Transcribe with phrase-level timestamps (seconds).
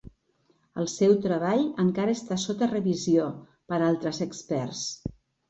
[0.83, 3.29] El seu treball encara està sota revisió
[3.75, 4.83] per altres experts.